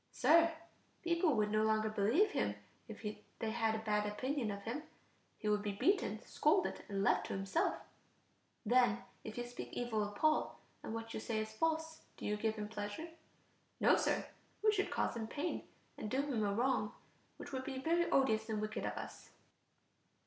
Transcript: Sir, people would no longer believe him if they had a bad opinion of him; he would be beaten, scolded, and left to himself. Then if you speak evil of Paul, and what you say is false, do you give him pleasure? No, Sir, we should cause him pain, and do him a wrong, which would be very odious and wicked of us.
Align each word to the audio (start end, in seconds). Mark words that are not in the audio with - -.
Sir, 0.11 0.51
people 1.03 1.35
would 1.35 1.51
no 1.51 1.61
longer 1.61 1.87
believe 1.91 2.31
him 2.31 2.55
if 2.87 3.05
they 3.37 3.51
had 3.51 3.75
a 3.75 3.85
bad 3.85 4.07
opinion 4.11 4.49
of 4.49 4.63
him; 4.63 4.81
he 5.37 5.47
would 5.47 5.61
be 5.61 5.73
beaten, 5.73 6.23
scolded, 6.23 6.83
and 6.89 7.03
left 7.03 7.27
to 7.27 7.33
himself. 7.33 7.75
Then 8.65 9.03
if 9.23 9.37
you 9.37 9.43
speak 9.45 9.69
evil 9.73 10.01
of 10.01 10.15
Paul, 10.15 10.57
and 10.81 10.95
what 10.95 11.13
you 11.13 11.19
say 11.19 11.37
is 11.37 11.53
false, 11.53 12.01
do 12.17 12.25
you 12.25 12.35
give 12.35 12.55
him 12.55 12.67
pleasure? 12.67 13.09
No, 13.79 13.95
Sir, 13.95 14.25
we 14.63 14.71
should 14.71 14.89
cause 14.89 15.15
him 15.15 15.27
pain, 15.27 15.67
and 15.99 16.09
do 16.09 16.23
him 16.23 16.43
a 16.43 16.51
wrong, 16.51 16.95
which 17.37 17.51
would 17.53 17.63
be 17.63 17.77
very 17.77 18.09
odious 18.09 18.49
and 18.49 18.59
wicked 18.59 18.83
of 18.87 18.93
us. 18.93 19.29